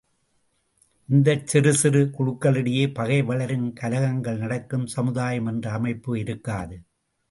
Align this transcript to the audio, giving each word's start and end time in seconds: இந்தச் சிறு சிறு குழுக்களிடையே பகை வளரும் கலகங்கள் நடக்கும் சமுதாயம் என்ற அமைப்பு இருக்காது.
இந்தச் 1.09 1.47
சிறு 1.47 1.73
சிறு 1.73 2.01
குழுக்களிடையே 2.17 2.93
பகை 2.93 3.21
வளரும் 3.21 3.73
கலகங்கள் 3.73 4.37
நடக்கும் 4.37 4.87
சமுதாயம் 4.87 5.45
என்ற 5.45 5.71
அமைப்பு 5.71 6.19
இருக்காது. 6.19 6.77